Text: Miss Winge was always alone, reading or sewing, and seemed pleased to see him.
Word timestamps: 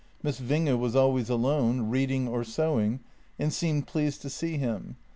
Miss 0.23 0.41
Winge 0.41 0.79
was 0.79 0.95
always 0.95 1.29
alone, 1.29 1.91
reading 1.91 2.27
or 2.27 2.43
sewing, 2.43 3.01
and 3.37 3.53
seemed 3.53 3.85
pleased 3.85 4.23
to 4.23 4.31
see 4.31 4.57
him. 4.57 4.95